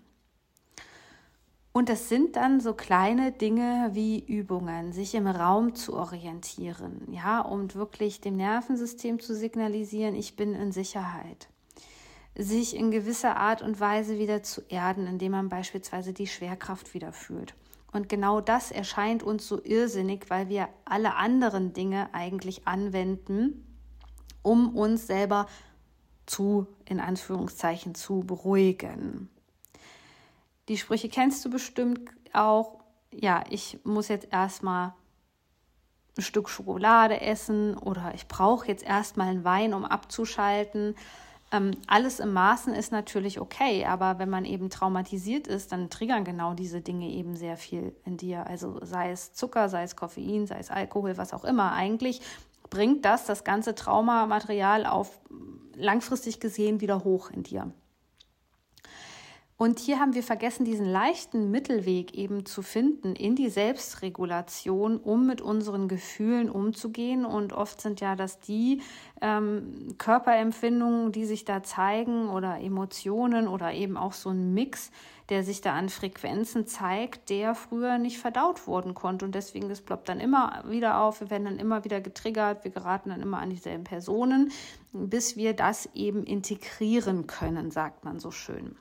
Und 1.74 1.90
das 1.90 2.10
sind 2.10 2.36
dann 2.36 2.60
so 2.60 2.74
kleine 2.74 3.32
Dinge 3.32 3.90
wie 3.94 4.20
Übungen, 4.20 4.94
sich 4.94 5.14
im 5.14 5.28
Raum 5.28 5.76
zu 5.76 5.94
orientieren, 5.96 7.08
ja, 7.12 7.40
um 7.42 7.72
wirklich 7.76 8.20
dem 8.20 8.36
Nervensystem 8.36 9.20
zu 9.20 9.36
signalisieren, 9.36 10.16
ich 10.16 10.36
bin 10.36 10.56
in 10.56 10.72
Sicherheit 10.72 11.48
sich 12.38 12.76
in 12.76 12.92
gewisser 12.92 13.38
Art 13.38 13.62
und 13.62 13.80
Weise 13.80 14.20
wieder 14.20 14.44
zu 14.44 14.62
erden, 14.70 15.08
indem 15.08 15.32
man 15.32 15.50
beispielsweise 15.50 16.14
die 16.14 16.28
Schwerkraft 16.28 16.94
wieder 16.94 17.12
fühlt. 17.12 17.56
Und 17.92 18.10
genau 18.10 18.42
das 18.42 18.70
erscheint 18.72 19.24
uns 19.24 19.48
so 19.48 19.64
irrsinnig, 19.64 20.30
weil 20.30 20.50
wir 20.50 20.70
alle 20.86 21.16
anderen 21.16 21.74
Dinge 21.74 22.10
eigentlich 22.14 22.68
anwenden, 22.68 23.66
um 24.44 24.76
uns 24.76 25.08
selber 25.08 25.48
zu, 26.27 26.67
in 26.86 27.00
Anführungszeichen, 27.00 27.96
zu 27.96 28.19
beruhigen. 28.19 29.29
Die 30.67 30.77
Sprüche 30.77 31.10
kennst 31.10 31.43
du 31.43 31.50
bestimmt 31.50 32.01
auch. 32.34 32.79
Ja, 33.12 33.43
ich 33.50 33.79
muss 33.84 34.10
jetzt 34.10 34.27
erstmal 34.31 34.93
ein 36.17 36.22
Stück 36.22 36.50
Schokolade 36.50 37.22
essen 37.22 37.77
oder 37.77 38.13
ich 38.13 38.27
brauche 38.27 38.67
jetzt 38.67 38.84
erstmal 38.84 39.29
einen 39.29 39.43
Wein, 39.43 39.74
um 39.74 39.86
abzuschalten. 39.86 40.96
Ähm, 41.50 41.72
alles 41.88 42.19
im 42.19 42.34
Maßen 42.34 42.74
ist 42.74 42.91
natürlich 42.91 43.39
okay, 43.39 43.86
aber 43.86 44.19
wenn 44.19 44.29
man 44.29 44.43
eben 44.43 44.69
traumatisiert 44.69 45.48
ist, 45.48 45.72
dann 45.72 45.89
triggern 45.89 46.25
genau 46.25 46.53
diese 46.53 46.81
Dinge 46.81 47.07
eben 47.07 47.38
sehr 47.38 47.55
viel 47.55 47.96
in 48.03 48.17
dir. 48.17 48.46
Also 48.48 48.84
sei 48.84 49.12
es 49.12 49.31
Zucker, 49.31 49.69
sei 49.69 49.84
es 49.84 49.96
Koffein, 49.96 50.46
sei 50.46 50.60
es 50.60 50.69
Alkohol, 50.69 51.15
was 51.15 51.34
auch 51.34 51.46
immer. 51.46 51.72
Eigentlich 51.72 52.22
bringt 52.70 53.06
das 53.06 53.26
das 53.26 53.44
ganze 53.44 53.76
Traumamaterial 53.76 54.86
auf 54.86 55.20
langfristig 55.76 56.40
gesehen 56.40 56.82
wieder 56.82 57.04
hoch 57.04 57.30
in 57.30 57.44
dir. 57.44 57.72
Und 59.60 59.80
hier 59.80 60.00
haben 60.00 60.14
wir 60.14 60.22
vergessen, 60.22 60.66
diesen 60.66 60.86
leichten 60.86 61.50
Mittelweg 61.50 62.14
eben 62.14 62.46
zu 62.46 62.62
finden 62.62 63.16
in 63.16 63.36
die 63.36 63.50
Selbstregulation, 63.50 64.98
um 64.98 65.26
mit 65.26 65.42
unseren 65.42 65.88
Gefühlen 65.88 66.52
umzugehen. 66.52 67.26
Und 67.26 67.54
oft 67.54 67.82
sind 67.82 68.00
ja 68.00 68.16
das 68.16 68.40
die 68.40 68.84
ähm, 69.20 69.96
Körperempfindungen, 69.98 71.12
die 71.12 71.26
sich 71.26 71.44
da 71.44 71.64
zeigen 71.64 72.30
oder 72.30 72.60
Emotionen 72.60 73.48
oder 73.48 73.74
eben 73.74 73.98
auch 73.98 74.14
so 74.14 74.30
ein 74.30 74.54
Mix, 74.54 74.92
der 75.30 75.44
sich 75.44 75.60
da 75.62 75.74
an 75.74 75.90
Frequenzen 75.90 76.68
zeigt, 76.68 77.32
der 77.32 77.56
früher 77.56 77.98
nicht 77.98 78.20
verdaut 78.20 78.68
worden 78.68 78.94
konnte. 78.94 79.26
Und 79.26 79.34
deswegen, 79.34 79.70
das 79.70 79.82
ploppt 79.82 80.08
dann 80.08 80.20
immer 80.20 80.66
wieder 80.68 81.02
auf. 81.02 81.20
Wir 81.20 81.32
werden 81.32 81.46
dann 81.46 81.58
immer 81.58 81.84
wieder 81.84 82.00
getriggert. 82.00 82.64
Wir 82.64 82.70
geraten 82.70 83.10
dann 83.10 83.24
immer 83.24 83.40
an 83.40 83.50
dieselben 83.50 83.86
Personen, 83.86 84.52
bis 84.94 85.36
wir 85.36 85.56
das 85.56 85.90
eben 85.96 86.26
integrieren 86.26 87.26
können, 87.26 87.72
sagt 87.72 88.06
man 88.06 88.20
so 88.20 88.30
schön. 88.30 88.76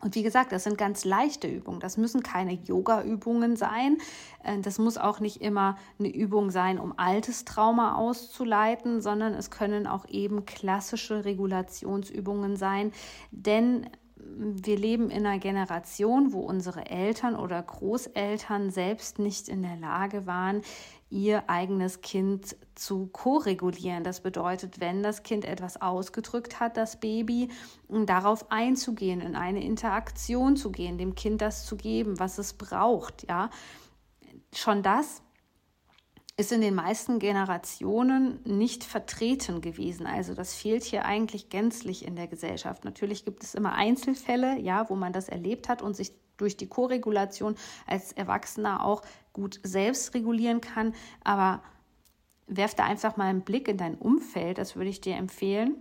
Und 0.00 0.14
wie 0.14 0.22
gesagt, 0.22 0.52
das 0.52 0.64
sind 0.64 0.78
ganz 0.78 1.04
leichte 1.04 1.48
Übungen. 1.48 1.80
Das 1.80 1.96
müssen 1.96 2.22
keine 2.22 2.52
Yoga-Übungen 2.52 3.56
sein. 3.56 3.98
Äh, 4.44 4.60
das 4.60 4.78
muss 4.78 4.96
auch 4.96 5.18
nicht 5.18 5.40
immer 5.40 5.76
eine 5.98 6.14
Übung 6.14 6.50
sein, 6.50 6.78
um 6.78 6.94
altes 6.96 7.44
Trauma 7.44 7.96
auszuleiten, 7.96 9.00
sondern 9.00 9.34
es 9.34 9.50
können 9.50 9.86
auch 9.86 10.06
eben 10.08 10.44
klassische 10.44 11.24
Regulationsübungen 11.24 12.56
sein. 12.56 12.92
Denn 13.32 13.88
wir 14.36 14.76
leben 14.76 15.10
in 15.10 15.26
einer 15.26 15.38
Generation, 15.38 16.32
wo 16.32 16.40
unsere 16.40 16.86
Eltern 16.86 17.36
oder 17.36 17.62
Großeltern 17.62 18.70
selbst 18.70 19.18
nicht 19.18 19.48
in 19.48 19.62
der 19.62 19.76
Lage 19.76 20.26
waren, 20.26 20.62
ihr 21.10 21.48
eigenes 21.48 22.00
Kind 22.00 22.56
zu 22.74 23.06
koregulieren. 23.06 24.04
Das 24.04 24.20
bedeutet, 24.20 24.80
wenn 24.80 25.02
das 25.02 25.22
Kind 25.22 25.44
etwas 25.44 25.80
ausgedrückt 25.80 26.60
hat, 26.60 26.76
das 26.76 27.00
Baby, 27.00 27.48
darauf 27.88 28.50
einzugehen, 28.50 29.20
in 29.20 29.34
eine 29.34 29.64
Interaktion 29.64 30.56
zu 30.56 30.70
gehen, 30.70 30.98
dem 30.98 31.14
Kind 31.14 31.40
das 31.40 31.64
zu 31.64 31.76
geben, 31.76 32.18
was 32.18 32.38
es 32.38 32.54
braucht, 32.54 33.26
ja. 33.28 33.50
Schon 34.54 34.82
das 34.82 35.22
ist 36.38 36.52
in 36.52 36.60
den 36.60 36.76
meisten 36.76 37.18
Generationen 37.18 38.38
nicht 38.44 38.84
vertreten 38.84 39.60
gewesen. 39.60 40.06
Also 40.06 40.34
das 40.34 40.54
fehlt 40.54 40.84
hier 40.84 41.04
eigentlich 41.04 41.50
gänzlich 41.50 42.06
in 42.06 42.14
der 42.14 42.28
Gesellschaft. 42.28 42.84
Natürlich 42.84 43.24
gibt 43.24 43.42
es 43.42 43.56
immer 43.56 43.72
Einzelfälle, 43.72 44.56
ja, 44.60 44.88
wo 44.88 44.94
man 44.94 45.12
das 45.12 45.28
erlebt 45.28 45.68
hat 45.68 45.82
und 45.82 45.96
sich 45.96 46.12
durch 46.36 46.56
die 46.56 46.68
Koregulation 46.68 47.56
als 47.88 48.12
Erwachsener 48.12 48.84
auch 48.84 49.02
gut 49.32 49.58
selbst 49.64 50.14
regulieren 50.14 50.60
kann. 50.60 50.94
Aber 51.24 51.60
werf 52.46 52.76
da 52.76 52.84
einfach 52.84 53.16
mal 53.16 53.24
einen 53.24 53.42
Blick 53.42 53.66
in 53.66 53.76
dein 53.76 53.96
Umfeld, 53.96 54.58
das 54.58 54.76
würde 54.76 54.90
ich 54.90 55.00
dir 55.00 55.16
empfehlen 55.16 55.74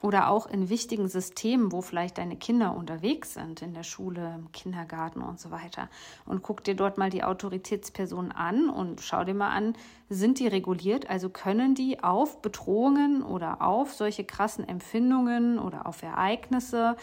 oder 0.00 0.28
auch 0.28 0.46
in 0.46 0.68
wichtigen 0.68 1.08
Systemen, 1.08 1.72
wo 1.72 1.80
vielleicht 1.80 2.18
deine 2.18 2.36
Kinder 2.36 2.76
unterwegs 2.76 3.34
sind, 3.34 3.62
in 3.62 3.74
der 3.74 3.82
Schule, 3.82 4.34
im 4.36 4.52
Kindergarten 4.52 5.20
und 5.20 5.40
so 5.40 5.50
weiter. 5.50 5.88
Und 6.24 6.42
guck 6.42 6.62
dir 6.62 6.76
dort 6.76 6.98
mal 6.98 7.10
die 7.10 7.24
Autoritätspersonen 7.24 8.30
an 8.30 8.70
und 8.70 9.00
schau 9.00 9.24
dir 9.24 9.34
mal 9.34 9.50
an, 9.50 9.74
sind 10.08 10.38
die 10.38 10.46
reguliert? 10.46 11.10
Also 11.10 11.30
können 11.30 11.74
die 11.74 12.02
auf 12.02 12.40
Bedrohungen 12.42 13.22
oder 13.22 13.60
auf 13.60 13.92
solche 13.92 14.24
krassen 14.24 14.68
Empfindungen 14.68 15.58
oder 15.58 15.86
auf 15.86 16.02
Ereignisse 16.02 16.96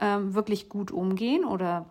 ähm, 0.00 0.34
wirklich 0.34 0.68
gut 0.68 0.90
umgehen 0.90 1.44
oder 1.44 1.86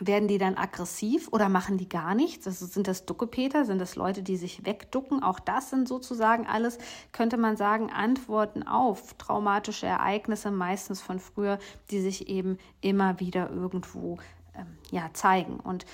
werden 0.00 0.28
die 0.28 0.38
dann 0.38 0.56
aggressiv 0.56 1.28
oder 1.32 1.48
machen 1.48 1.76
die 1.78 1.88
gar 1.88 2.14
nichts? 2.14 2.46
Also 2.46 2.66
sind 2.66 2.86
das 2.86 3.06
Duckepeter? 3.06 3.64
Sind 3.64 3.80
das 3.80 3.96
Leute, 3.96 4.22
die 4.22 4.36
sich 4.36 4.64
wegducken? 4.64 5.22
Auch 5.22 5.40
das 5.40 5.70
sind 5.70 5.88
sozusagen 5.88 6.46
alles, 6.46 6.78
könnte 7.12 7.36
man 7.36 7.56
sagen, 7.56 7.90
Antworten 7.90 8.62
auf 8.62 9.14
traumatische 9.14 9.86
Ereignisse, 9.86 10.50
meistens 10.50 11.00
von 11.00 11.18
früher, 11.18 11.58
die 11.90 12.00
sich 12.00 12.28
eben 12.28 12.58
immer 12.80 13.20
wieder 13.20 13.50
irgendwo 13.50 14.18
ähm, 14.54 14.66
ja, 14.90 15.10
zeigen. 15.12 15.58
Und 15.58 15.84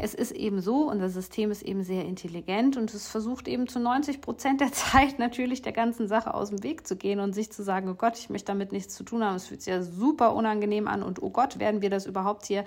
es 0.00 0.14
ist 0.14 0.32
eben 0.32 0.60
so, 0.60 0.90
unser 0.90 1.08
System 1.08 1.50
ist 1.50 1.62
eben 1.62 1.82
sehr 1.82 2.04
intelligent 2.04 2.76
und 2.76 2.92
es 2.92 3.08
versucht 3.08 3.48
eben 3.48 3.68
zu 3.68 3.78
90 3.78 4.20
Prozent 4.20 4.60
der 4.60 4.72
Zeit 4.72 5.18
natürlich 5.18 5.62
der 5.62 5.72
ganzen 5.72 6.08
Sache 6.08 6.34
aus 6.34 6.50
dem 6.50 6.62
Weg 6.62 6.86
zu 6.86 6.96
gehen 6.96 7.20
und 7.20 7.32
sich 7.32 7.50
zu 7.52 7.62
sagen, 7.62 7.88
oh 7.88 7.94
Gott, 7.94 8.18
ich 8.18 8.30
möchte 8.30 8.46
damit 8.46 8.72
nichts 8.72 8.94
zu 8.94 9.04
tun 9.04 9.24
haben, 9.24 9.36
es 9.36 9.46
fühlt 9.46 9.62
sich 9.62 9.72
ja 9.72 9.82
super 9.82 10.34
unangenehm 10.34 10.88
an 10.88 11.02
und 11.02 11.22
oh 11.22 11.30
Gott, 11.30 11.58
werden 11.58 11.82
wir 11.82 11.90
das 11.90 12.06
überhaupt 12.06 12.46
hier 12.46 12.64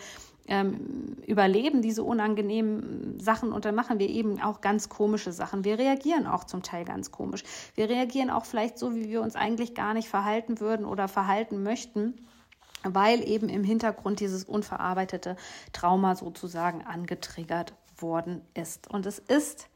ähm, 0.48 1.18
überleben, 1.28 1.82
diese 1.82 2.04
unangenehmen 2.04 3.20
Sachen 3.20 3.52
und 3.52 3.66
dann 3.66 3.76
machen 3.76 4.00
wir 4.00 4.10
eben 4.10 4.42
auch 4.42 4.62
ganz 4.62 4.90
komische 4.90 5.32
Sachen. 5.32 5.64
Wir 5.64 5.78
reagieren 5.78 6.28
auch 6.28 6.44
zum 6.44 6.64
Teil 6.64 6.86
ganz 6.86 7.12
komisch. 7.12 7.44
Wir 7.76 7.90
reagieren 7.90 8.30
auch 8.30 8.46
vielleicht 8.46 8.78
so, 8.78 8.96
wie 8.96 9.10
wir 9.10 9.22
uns 9.22 9.36
eigentlich 9.36 9.76
gar 9.76 9.94
nicht 9.94 10.10
verhalten 10.10 10.60
würden 10.60 10.86
oder 10.86 11.08
verhalten 11.08 11.64
möchten 11.64 12.16
weil 12.84 13.28
eben 13.28 13.50
im 13.50 13.64
Hintergrund 13.64 14.20
dieses 14.20 14.44
unverarbeitete 14.44 15.36
Trauma 15.72 16.16
sozusagen 16.16 16.82
angetriggert 16.82 17.74
worden 17.98 18.42
ist. 18.54 18.90
Und 18.90 19.06
es 19.06 19.20
ist 19.20 19.70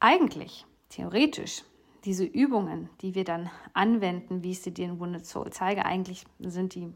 eigentlich 0.00 0.64
theoretisch 0.88 1.62
diese 2.04 2.24
Übungen, 2.24 2.88
die 3.00 3.14
wir 3.14 3.24
dann 3.24 3.50
anwenden, 3.74 4.42
wie 4.42 4.52
ich 4.52 4.60
sie 4.60 4.72
dir 4.72 4.86
in 4.86 5.00
Wounded 5.00 5.26
Soul 5.26 5.50
zeige, 5.50 5.84
eigentlich 5.84 6.24
sind 6.40 6.74
die 6.74 6.92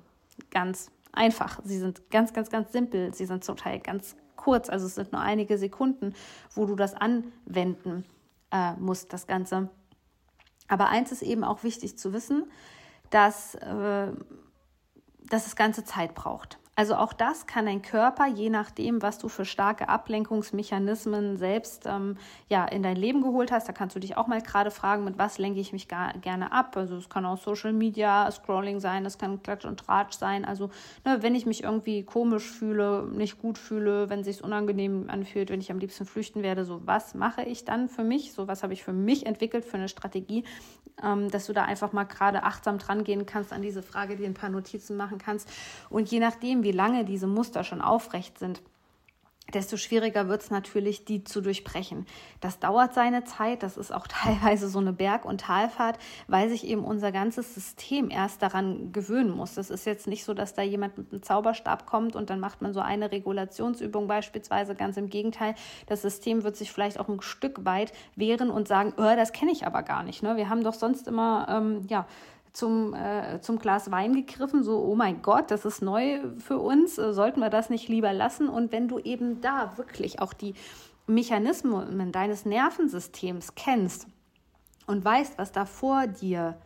ganz 0.51 0.91
einfach. 1.17 1.61
Sie 1.65 1.79
sind 1.79 2.11
ganz, 2.11 2.33
ganz, 2.33 2.51
ganz 2.51 2.73
simpel. 2.73 3.15
Sie 3.15 3.27
sind 3.27 3.45
zum 3.45 3.57
Teil 3.57 3.81
ganz 3.81 4.17
kurz. 4.37 4.69
Also 4.69 4.87
es 4.87 4.95
sind 4.95 5.13
nur 5.13 5.21
einige 5.21 5.59
Sekunden, 5.59 6.15
wo 6.55 6.67
du 6.67 6.77
das 6.77 6.95
anwenden 6.95 8.05
äh, 8.53 8.75
musst, 8.75 9.13
das 9.13 9.27
Ganze 9.27 9.69
Aber 10.69 10.89
eins 10.89 11.13
ist 11.13 11.23
eben 11.23 11.45
auch 11.45 11.63
wichtig 11.63 11.99
zu 11.99 12.13
wissen, 12.13 12.45
dass, 13.11 13.55
äh, 13.57 14.13
dass 15.25 15.45
das 15.45 15.57
ganze 15.57 15.85
Zeit 15.85 16.15
braucht. 16.15 16.59
Also 16.79 16.95
auch 16.95 17.15
das 17.15 17.47
kann 17.47 17.65
dein 17.65 17.81
Körper, 17.81 18.27
je 18.27 18.51
nachdem, 18.51 19.01
was 19.01 19.17
du 19.17 19.29
für 19.29 19.47
starke 19.47 19.89
Ablenkungsmechanismen 19.89 21.39
selbst 21.39 21.87
ähm, 21.87 22.19
ja, 22.51 22.67
in 22.67 22.83
dein 22.83 22.97
Leben 22.97 23.23
geholt 23.23 23.51
hast, 23.51 23.67
da 23.67 23.73
kannst 23.73 23.97
du 23.97 24.01
dich 24.01 24.19
auch 24.19 24.27
mal 24.27 24.43
gerade 24.43 24.71
fragen, 24.71 25.03
mit 25.03 25.17
was 25.17 25.39
lenke 25.39 25.59
ich 25.59 25.73
mich 25.73 25.89
gar, 25.89 26.13
gerne 26.19 26.53
ab. 26.53 26.77
Also 26.77 26.97
es 26.97 27.09
kann 27.09 27.25
auch 27.25 27.39
Social 27.39 27.73
Media, 27.73 28.31
Scrolling 28.31 28.79
sein, 28.79 29.07
es 29.07 29.17
kann 29.17 29.43
Klatsch 29.43 29.65
und 29.65 29.81
Tratsch 29.81 30.19
sein. 30.19 30.45
Also 30.45 30.69
ne, 31.07 31.23
wenn 31.23 31.35
ich 31.35 31.47
mich 31.47 31.63
irgendwie 31.63 32.03
komisch 32.03 32.45
fühle, 32.45 33.09
nicht 33.11 33.41
gut 33.41 33.57
fühle, 33.57 34.11
wenn 34.11 34.21
es 34.21 34.27
sich 34.27 34.45
unangenehm 34.45 35.09
anfühlt, 35.09 35.49
wenn 35.49 35.61
ich 35.61 35.71
am 35.71 35.79
liebsten 35.79 36.05
flüchten 36.05 36.43
werde, 36.43 36.67
so 36.67 36.83
was 36.85 37.15
mache 37.15 37.43
ich 37.43 37.65
dann 37.65 37.89
für 37.89 38.05
mich? 38.05 38.35
So 38.35 38.49
was 38.49 38.63
habe 38.63 38.75
ich 38.75 38.85
für 38.85 38.93
mich 38.93 39.25
entwickelt 39.25 39.65
für 39.65 39.79
eine 39.79 39.89
Strategie, 39.89 40.45
ähm, 41.03 41.31
dass 41.31 41.47
du 41.47 41.55
da 41.55 41.65
einfach 41.65 41.95
mal 41.95 42.05
gerade 42.05 42.43
achtsam 42.43 42.77
dran 42.77 43.03
gehen 43.03 43.25
kannst 43.25 43.55
an 43.55 43.63
diese 43.63 43.83
Frage, 43.83 44.17
dir 44.17 44.27
ein 44.27 44.35
paar 44.35 44.51
Notizen 44.51 44.99
machen 44.99 45.17
kannst. 45.17 45.49
Und 45.89 46.11
je 46.11 46.21
nachdem, 46.21 46.66
wie 46.67 46.73
lange 46.73 47.05
diese 47.05 47.29
Muster 47.29 47.63
schon 47.63 47.81
aufrecht 47.81 48.41
sind, 48.41 48.61
desto 49.55 49.77
schwieriger 49.77 50.27
wird 50.27 50.43
es 50.43 50.51
natürlich, 50.51 51.05
die 51.05 51.23
zu 51.23 51.41
durchbrechen. 51.41 52.05
Das 52.41 52.59
dauert 52.59 52.95
seine 52.95 53.23
Zeit, 53.23 53.63
das 53.63 53.77
ist 53.77 53.93
auch 53.93 54.07
teilweise 54.09 54.69
so 54.69 54.81
eine 54.81 54.93
Berg- 54.93 55.25
und 55.25 55.43
Talfahrt, 55.43 56.01
weil 56.27 56.49
sich 56.49 56.67
eben 56.67 56.85
unser 56.85 57.13
ganzes 57.13 57.55
System 57.55 58.11
erst 58.11 58.43
daran 58.43 58.91
gewöhnen 58.91 59.31
muss. 59.31 59.55
Das 59.55 59.71
ist 59.71 59.87
jetzt 59.87 60.09
nicht 60.09 60.25
so, 60.25 60.35
dass 60.35 60.55
da 60.55 60.63
jemand 60.63 60.99
mit 60.99 61.13
einem 61.13 61.23
Zauberstab 61.23 61.87
kommt 61.87 62.17
und 62.17 62.29
dann 62.29 62.41
macht 62.41 62.61
man 62.61 62.73
so 62.73 62.81
eine 62.81 63.13
Regulationsübung 63.13 64.09
beispielsweise. 64.09 64.75
Ganz 64.75 64.97
im 64.97 65.09
Gegenteil, 65.09 65.55
das 65.87 66.03
System 66.03 66.43
wird 66.43 66.57
sich 66.57 66.73
vielleicht 66.73 66.99
auch 66.99 67.09
ein 67.09 67.23
Stück 67.23 67.65
weit 67.65 67.93
wehren 68.17 68.51
und 68.51 68.67
sagen, 68.67 68.95
oh, 68.97 69.15
das 69.15 69.31
kenne 69.31 69.53
ich 69.53 69.65
aber 69.65 69.85
gar 69.85 70.03
nicht. 70.03 70.25
Ne? 70.25 70.37
Wir 70.37 70.49
haben 70.49 70.65
doch 70.65 70.75
sonst 70.75 71.07
immer, 71.07 71.47
ähm, 71.49 71.87
ja, 71.89 72.07
zum, 72.57 72.95
äh, 72.95 73.39
zum 73.43 73.59
Glas 73.59 73.91
Wein 73.91 74.15
gegriffen, 74.15 74.65
so, 74.65 74.83
oh 74.83 74.95
mein 74.95 75.21
Gott, 75.21 75.51
das 75.51 75.67
ist 75.67 75.83
neu 75.83 76.21
für 76.39 76.59
uns, 76.59 76.97
äh, 76.97 77.13
sollten 77.13 77.41
wir 77.41 77.51
das 77.51 77.69
nicht 77.69 77.89
lieber 77.89 78.15
lassen? 78.15 78.49
Und 78.49 78.73
wenn 78.73 78.89
du 78.89 78.99
eben 78.99 79.43
da 79.43 79.77
wirklich 79.77 80.21
auch 80.23 80.33
die 80.33 80.55
Mechanismen 81.07 82.13
deines 82.13 82.47
Nervensystems 82.47 83.55
kennst 83.57 84.07
und 84.87 85.05
weißt, 85.05 85.37
was 85.37 85.53
da 85.53 85.67
vor 85.67 86.07
dir, 86.07 86.57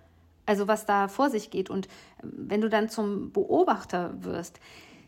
also 0.47 0.68
was 0.68 0.87
da 0.87 1.09
vor 1.09 1.28
sich 1.28 1.50
geht, 1.50 1.70
und 1.70 1.87
äh, 1.87 1.90
wenn 2.23 2.61
du 2.61 2.68
dann 2.68 2.88
zum 2.88 3.32
Beobachter 3.32 4.14
wirst, 4.23 4.61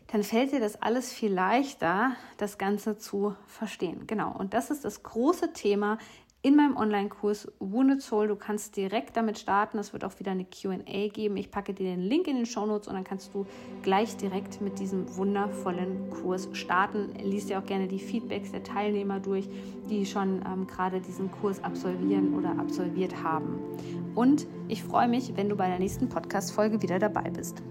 dann 0.07 0.21
fällt 0.21 0.51
dir 0.51 0.59
das 0.59 0.81
alles 0.81 1.13
viel 1.13 1.33
leichter, 1.33 2.11
das 2.37 2.57
Ganze 2.57 2.97
zu 2.97 3.37
verstehen. 3.47 4.05
Genau. 4.05 4.35
Und 4.37 4.53
das 4.53 4.69
ist 4.69 4.83
das 4.83 5.01
große 5.01 5.53
Thema 5.53 5.97
in 6.43 6.57
meinem 6.57 6.75
Online-Kurs 6.75 7.49
Wounded 7.59 8.01
Soul. 8.01 8.27
Du 8.27 8.35
kannst 8.35 8.75
direkt 8.75 9.15
damit 9.15 9.39
starten. 9.39 9.77
Es 9.77 9.93
wird 9.93 10.03
auch 10.03 10.19
wieder 10.19 10.31
eine 10.31 10.43
QA 10.43 11.07
geben. 11.07 11.37
Ich 11.37 11.49
packe 11.49 11.73
dir 11.73 11.85
den 11.85 12.01
Link 12.01 12.27
in 12.27 12.35
den 12.35 12.45
Show 12.45 12.65
Notes 12.65 12.89
und 12.89 12.95
dann 12.95 13.05
kannst 13.05 13.33
du 13.33 13.45
gleich 13.81 14.17
direkt 14.17 14.59
mit 14.59 14.77
diesem 14.77 15.15
wundervollen 15.15 16.09
Kurs 16.09 16.49
starten. 16.51 17.13
Lies 17.23 17.45
dir 17.47 17.59
auch 17.59 17.65
gerne 17.65 17.87
die 17.87 17.99
Feedbacks 17.99 18.51
der 18.51 18.61
Teilnehmer 18.61 19.21
durch, 19.21 19.47
die 19.89 20.05
schon 20.05 20.43
ähm, 20.45 20.67
gerade 20.67 20.99
diesen 20.99 21.31
Kurs 21.31 21.63
absolvieren 21.63 22.37
oder 22.37 22.59
absolviert 22.59 23.23
haben. 23.23 23.61
Und 24.13 24.45
ich 24.67 24.83
freue 24.83 25.07
mich, 25.07 25.37
wenn 25.37 25.47
du 25.47 25.55
bei 25.55 25.69
der 25.69 25.79
nächsten 25.79 26.09
Podcast-Folge 26.09 26.81
wieder 26.81 26.99
dabei 26.99 27.29
bist. 27.29 27.63